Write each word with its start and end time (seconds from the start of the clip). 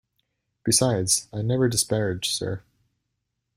Besides, 0.63 1.27
I 1.31 1.43
never 1.43 1.69
disparage, 1.69 2.31
sir. 2.31 2.63